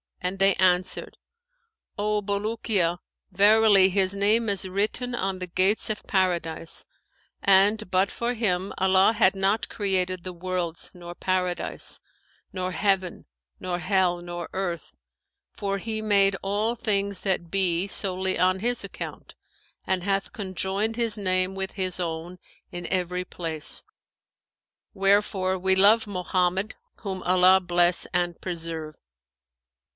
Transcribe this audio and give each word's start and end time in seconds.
and 0.19 0.39
they 0.39 0.53
answered, 0.55 1.17
'O 1.97 2.21
Bulukiya, 2.23 2.99
verily 3.31 3.89
his 3.89 4.15
name 4.15 4.49
is 4.49 4.67
written 4.67 5.13
on 5.13 5.37
the 5.39 5.45
gates 5.47 5.91
of 5.91 6.03
Paradise; 6.05 6.85
and, 7.41 7.89
but 7.89 8.09
for 8.09 8.33
him, 8.33 8.71
Allah 8.77 9.13
had 9.13 9.35
not 9.35 9.69
created 9.69 10.23
the 10.23 10.33
worlds[FN#516] 10.33 10.91
nor 10.95 11.15
Paradise, 11.15 11.99
nor 12.51 12.71
heaven 12.71 13.25
nor 13.59 13.77
hell 13.79 14.21
nor 14.21 14.49
earth, 14.53 14.95
for 15.53 15.77
He 15.77 16.01
made 16.01 16.35
all 16.41 16.75
things 16.75 17.21
that 17.21 17.51
be, 17.51 17.87
solely 17.87 18.39
on 18.39 18.59
his 18.59 18.83
account, 18.83 19.35
and 19.85 20.03
hath 20.03 20.33
conjoined 20.33 20.95
his 20.95 21.15
name 21.17 21.53
with 21.55 21.73
His 21.73 21.99
own 21.99 22.37
in 22.71 22.87
every 22.87 23.25
place; 23.25 23.83
wherefore 24.93 25.59
we 25.59 25.75
love 25.75 26.07
Mohammed, 26.07 26.75
whom 26.97 27.21
Allah 27.23 27.59
bless 27.59 28.07
and 28.13 28.39
preserve!' 28.41 28.95